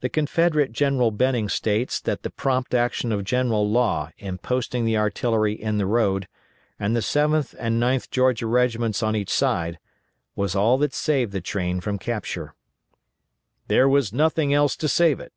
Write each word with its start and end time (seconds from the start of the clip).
The 0.00 0.10
Confederate 0.10 0.72
General 0.72 1.10
Benning 1.10 1.48
states 1.48 2.02
that 2.02 2.22
the 2.22 2.28
prompt 2.28 2.74
action 2.74 3.12
of 3.12 3.24
General 3.24 3.66
Law 3.66 4.10
in 4.18 4.36
posting 4.36 4.84
the 4.84 4.98
artillery 4.98 5.54
in 5.54 5.78
the 5.78 5.86
road 5.86 6.28
and 6.78 6.94
the 6.94 7.00
7th 7.00 7.54
and 7.58 7.80
9th 7.82 8.10
Georgia 8.10 8.46
regiments 8.46 9.02
on 9.02 9.16
each 9.16 9.30
side, 9.30 9.78
was 10.36 10.54
all 10.54 10.76
that 10.76 10.92
saved 10.92 11.32
the 11.32 11.40
train 11.40 11.80
from 11.80 11.98
capture. 11.98 12.52
"There 13.68 13.88
was 13.88 14.12
nothing 14.12 14.52
else 14.52 14.76
to 14.76 14.86
save 14.86 15.18
it." 15.18 15.32